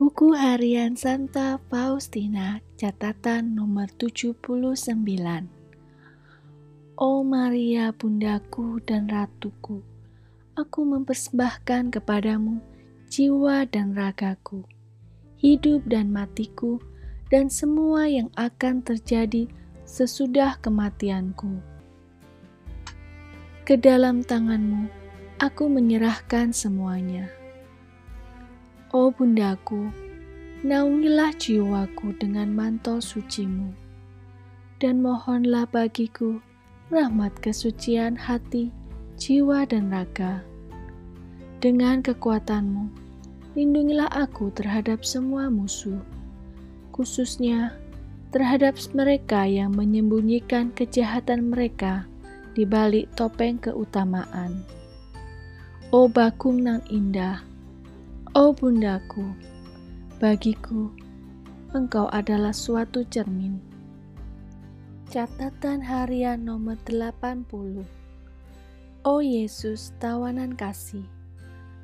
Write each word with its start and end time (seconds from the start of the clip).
Buku 0.00 0.32
Harian 0.32 0.96
Santa 0.96 1.60
Faustina, 1.68 2.56
catatan 2.80 3.52
nomor 3.52 3.84
79. 4.00 4.96
Oh 6.96 7.20
Maria, 7.20 7.92
bundaku 7.92 8.80
dan 8.80 9.12
ratuku, 9.12 9.84
aku 10.56 10.80
mempersembahkan 10.88 11.92
kepadamu 11.92 12.64
jiwa 13.12 13.68
dan 13.68 13.92
ragaku, 13.92 14.64
hidup 15.36 15.84
dan 15.84 16.08
matiku, 16.08 16.80
dan 17.28 17.52
semua 17.52 18.08
yang 18.08 18.32
akan 18.40 18.80
terjadi 18.80 19.52
sesudah 19.84 20.56
kematianku. 20.64 21.60
Ke 23.68 23.76
dalam 23.76 24.24
tanganmu, 24.24 24.88
aku 25.44 25.68
menyerahkan 25.68 26.56
semuanya. 26.56 27.39
Oh 28.90 29.14
bundaku, 29.14 29.86
naungilah 30.66 31.30
jiwaku 31.38 32.10
dengan 32.18 32.50
mantel 32.50 32.98
sucimu, 32.98 33.70
dan 34.82 34.98
mohonlah 34.98 35.62
bagiku 35.70 36.42
rahmat 36.90 37.30
kesucian 37.38 38.18
hati, 38.18 38.74
jiwa, 39.14 39.62
dan 39.62 39.94
raga. 39.94 40.42
Dengan 41.62 42.02
kekuatanmu, 42.02 42.90
lindungilah 43.54 44.10
aku 44.10 44.50
terhadap 44.58 45.06
semua 45.06 45.46
musuh, 45.46 46.02
khususnya 46.90 47.78
terhadap 48.34 48.74
mereka 48.90 49.46
yang 49.46 49.70
menyembunyikan 49.70 50.74
kejahatan 50.74 51.46
mereka 51.46 52.10
di 52.58 52.66
balik 52.66 53.06
topeng 53.14 53.54
keutamaan. 53.62 54.66
Oh 55.94 56.10
bakung 56.10 56.66
nan 56.66 56.82
indah, 56.90 57.49
Oh 58.30 58.54
bundaku, 58.54 59.26
bagiku 60.22 60.94
engkau 61.74 62.06
adalah 62.14 62.54
suatu 62.54 63.02
cermin. 63.10 63.58
Catatan 65.10 65.82
harian 65.82 66.46
nomor 66.46 66.78
80 66.86 67.50
Oh 69.02 69.18
Yesus, 69.18 69.90
tawanan 69.98 70.54
kasih, 70.54 71.02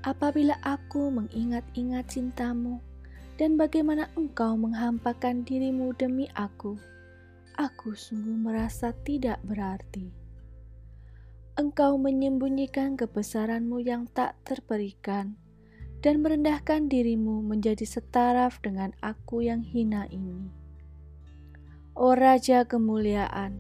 apabila 0.06 0.54
aku 0.62 1.10
mengingat-ingat 1.10 2.14
cintamu 2.14 2.78
dan 3.42 3.58
bagaimana 3.58 4.06
engkau 4.14 4.54
menghampakan 4.54 5.42
dirimu 5.42 5.98
demi 5.98 6.30
aku, 6.38 6.78
aku 7.58 7.98
sungguh 7.98 8.38
merasa 8.38 8.94
tidak 9.02 9.42
berarti. 9.42 10.14
Engkau 11.58 11.98
menyembunyikan 11.98 12.94
kebesaranmu 12.94 13.82
yang 13.82 14.06
tak 14.06 14.38
terperikan 14.46 15.42
dan 16.04 16.20
merendahkan 16.20 16.88
dirimu 16.90 17.40
menjadi 17.44 17.84
setaraf 17.84 18.60
dengan 18.60 18.92
aku 19.00 19.44
yang 19.44 19.64
hina 19.64 20.04
ini. 20.12 20.52
O 21.96 22.12
Raja 22.12 22.68
kemuliaan, 22.68 23.56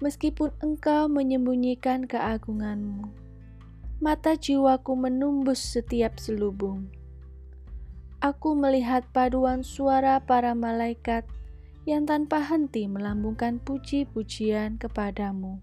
meskipun 0.00 0.50
engkau 0.64 1.12
menyembunyikan 1.12 2.08
keagunganmu, 2.08 3.12
mata 4.00 4.32
jiwaku 4.32 4.96
menumbus 4.96 5.60
setiap 5.60 6.16
selubung. 6.16 6.88
Aku 8.20 8.52
melihat 8.56 9.04
paduan 9.12 9.64
suara 9.64 10.20
para 10.20 10.56
malaikat 10.56 11.24
yang 11.88 12.04
tanpa 12.04 12.40
henti 12.40 12.84
melambungkan 12.84 13.60
puji-pujian 13.60 14.76
kepadamu. 14.76 15.60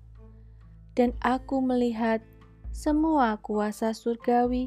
Dan 0.97 1.13
aku 1.21 1.61
melihat 1.61 2.25
semua 2.73 3.37
kuasa 3.41 3.93
surgawi 3.93 4.65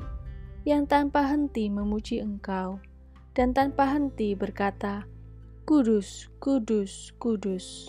yang 0.69 0.85
tanpa 0.85 1.25
henti 1.25 1.73
memuji 1.73 2.21
Engkau 2.21 2.85
dan 3.33 3.57
tanpa 3.57 3.89
henti 3.89 4.37
berkata, 4.37 5.09
"Kudus, 5.65 6.29
kudus, 6.37 7.17
kudus." 7.17 7.89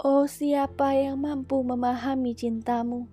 Oh, 0.00 0.24
siapa 0.24 0.96
yang 0.96 1.20
mampu 1.20 1.60
memahami 1.60 2.32
cintamu 2.32 3.04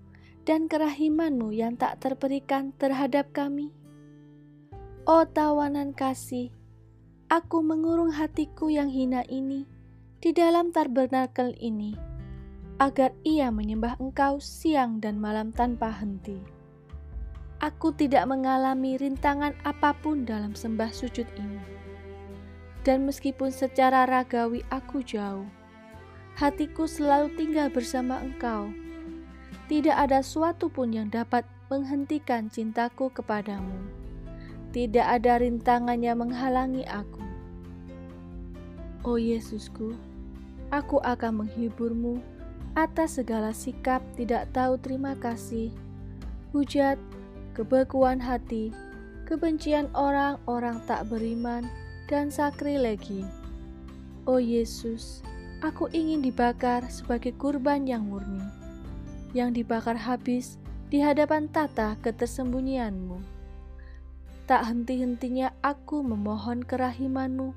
dan 0.48 0.72
kerahimanmu 0.72 1.52
yang 1.52 1.76
tak 1.76 2.00
terperikan 2.00 2.72
terhadap 2.80 3.36
kami? 3.36 3.76
Oh, 5.04 5.28
tawanan 5.28 5.92
kasih, 5.92 6.48
aku 7.28 7.60
mengurung 7.60 8.16
hatiku 8.16 8.72
yang 8.72 8.88
hina 8.88 9.28
ini 9.28 9.68
di 10.24 10.32
dalam 10.32 10.72
tabernakel 10.72 11.52
ini, 11.60 11.92
agar 12.80 13.12
ia 13.28 13.52
menyembah 13.52 14.00
Engkau 14.00 14.40
siang 14.40 15.04
dan 15.04 15.20
malam 15.20 15.52
tanpa 15.52 15.92
henti 15.92 16.57
aku 17.58 17.94
tidak 17.94 18.30
mengalami 18.30 18.98
rintangan 18.98 19.58
apa 19.66 19.94
pun 19.98 20.26
dalam 20.26 20.54
sembah 20.54 20.94
sujud 20.94 21.26
ini. 21.38 21.62
Dan 22.86 23.04
meskipun 23.04 23.52
secara 23.52 24.08
ragawi 24.08 24.64
aku 24.72 25.04
jauh, 25.04 25.50
hatiku 26.40 26.88
selalu 26.88 27.34
tinggal 27.36 27.68
bersama 27.68 28.22
engkau. 28.24 28.72
Tidak 29.68 29.92
ada 29.92 30.24
suatu 30.24 30.72
pun 30.72 30.96
yang 30.96 31.12
dapat 31.12 31.44
menghentikan 31.68 32.48
cintaku 32.48 33.12
kepadamu. 33.12 33.76
Tidak 34.72 35.04
ada 35.04 35.44
rintangan 35.44 36.00
yang 36.00 36.24
menghalangi 36.24 36.88
aku. 36.88 37.20
Oh 39.04 39.20
Yesusku, 39.20 39.96
aku 40.72 41.04
akan 41.04 41.44
menghiburmu 41.44 42.24
atas 42.78 43.18
segala 43.20 43.52
sikap 43.52 44.06
tidak 44.16 44.48
tahu 44.54 44.78
terima 44.78 45.18
kasih, 45.18 45.74
hujat, 46.54 46.96
kebekuan 47.58 48.22
hati, 48.22 48.70
kebencian 49.26 49.90
orang-orang 49.98 50.78
tak 50.86 51.10
beriman, 51.10 51.66
dan 52.06 52.30
sakrilegi. 52.30 53.26
Oh 54.30 54.38
Yesus, 54.38 55.26
aku 55.66 55.90
ingin 55.90 56.22
dibakar 56.22 56.86
sebagai 56.94 57.34
kurban 57.34 57.90
yang 57.90 58.06
murni, 58.06 58.46
yang 59.34 59.58
dibakar 59.58 59.98
habis 59.98 60.62
di 60.94 61.02
hadapan 61.02 61.50
tata 61.50 61.98
ketersembunyianmu. 62.06 63.18
Tak 64.46 64.64
henti-hentinya 64.64 65.52
aku 65.66 66.06
memohon 66.06 66.62
kerahimanmu 66.64 67.52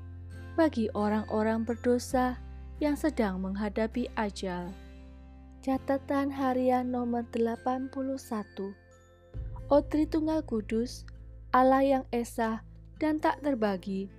bagi 0.59 0.91
orang-orang 0.91 1.63
berdosa 1.63 2.35
yang 2.83 2.97
sedang 2.99 3.39
menghadapi 3.39 4.11
ajal. 4.19 4.73
Catatan 5.61 6.33
harian 6.33 6.89
nomor 6.89 7.23
81 7.31 8.80
O 9.71 9.79
Tritunggal 9.79 10.43
Kudus, 10.43 11.07
Allah 11.55 11.79
yang 11.79 12.05
Esa 12.11 12.67
dan 12.99 13.23
tak 13.23 13.39
terbagi. 13.39 14.11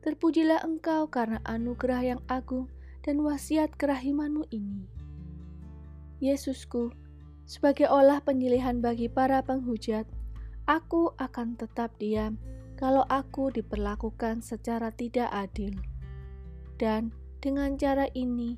Terpujilah 0.00 0.64
Engkau 0.64 1.04
karena 1.12 1.36
anugerah 1.44 2.16
yang 2.16 2.20
agung 2.32 2.72
dan 3.04 3.20
wasiat 3.20 3.76
kerahimanmu 3.76 4.48
ini. 4.48 4.88
Yesusku, 6.24 6.88
sebagai 7.44 7.92
olah 7.92 8.24
penyilihan 8.24 8.80
bagi 8.80 9.12
para 9.12 9.44
penghujat, 9.44 10.08
aku 10.64 11.12
akan 11.20 11.60
tetap 11.60 11.92
diam 12.00 12.40
kalau 12.80 13.04
aku 13.12 13.52
diperlakukan 13.52 14.40
secara 14.40 14.88
tidak 14.96 15.28
adil. 15.28 15.76
Dan 16.80 17.12
dengan 17.44 17.76
cara 17.76 18.08
ini, 18.16 18.56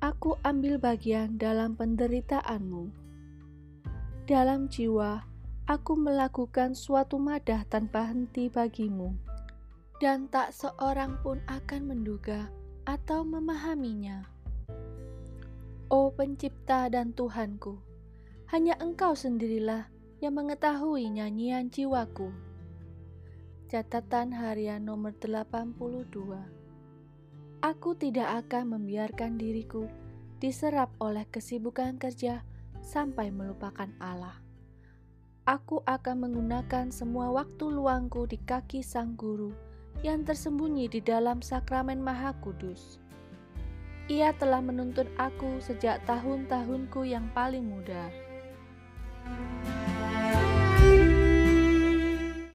aku 0.00 0.40
ambil 0.48 0.80
bagian 0.80 1.36
dalam 1.36 1.76
penderitaanmu 1.76 3.04
dalam 4.26 4.66
jiwa, 4.66 5.22
aku 5.70 5.94
melakukan 5.94 6.74
suatu 6.74 7.14
madah 7.14 7.62
tanpa 7.70 8.10
henti 8.10 8.50
bagimu, 8.50 9.14
dan 10.02 10.26
tak 10.26 10.50
seorang 10.50 11.22
pun 11.22 11.38
akan 11.46 11.94
menduga 11.94 12.50
atau 12.90 13.22
memahaminya. 13.22 14.26
Oh 15.86 16.10
Pencipta 16.10 16.90
dan 16.90 17.14
Tuhanku, 17.14 17.78
hanya 18.50 18.74
Engkau 18.82 19.14
sendirilah 19.14 19.86
yang 20.18 20.34
mengetahui 20.34 21.06
nyanyian 21.06 21.70
jiwaku. 21.70 22.34
Catatan 23.70 24.34
harian 24.34 24.82
nomor 24.82 25.14
82 25.14 27.62
Aku 27.62 27.94
tidak 27.94 28.46
akan 28.46 28.74
membiarkan 28.74 29.38
diriku 29.38 29.86
diserap 30.42 30.90
oleh 30.98 31.30
kesibukan 31.30 31.94
kerja 31.94 32.42
sampai 32.86 33.34
melupakan 33.34 33.90
Allah. 33.98 34.38
Aku 35.46 35.82
akan 35.82 36.26
menggunakan 36.26 36.94
semua 36.94 37.34
waktu 37.34 37.66
luangku 37.66 38.30
di 38.30 38.38
kaki 38.38 38.86
Sang 38.86 39.18
Guru 39.18 39.50
yang 40.06 40.22
tersembunyi 40.22 40.86
di 40.86 41.02
dalam 41.02 41.42
sakramen 41.42 41.98
Maha 41.98 42.30
Kudus. 42.38 43.02
Ia 44.06 44.30
telah 44.38 44.62
menuntun 44.62 45.10
aku 45.18 45.58
sejak 45.58 46.06
tahun-tahunku 46.06 47.02
yang 47.10 47.26
paling 47.34 47.66
muda. 47.66 48.25